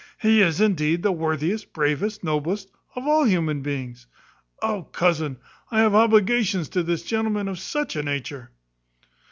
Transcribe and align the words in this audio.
He 0.19 0.41
is, 0.41 0.59
indeed, 0.59 1.03
the 1.03 1.11
worthiest, 1.11 1.73
bravest, 1.73 2.23
noblest; 2.23 2.71
of 2.95 3.05
all 3.05 3.23
human 3.23 3.61
beings. 3.61 4.07
O 4.63 4.81
cousin, 4.85 5.37
I 5.69 5.81
have 5.81 5.93
obligations 5.93 6.69
to 6.69 6.81
this 6.81 7.03
gentleman 7.03 7.47
of 7.47 7.59
such 7.59 7.95
a 7.95 8.01
nature!" 8.01 8.49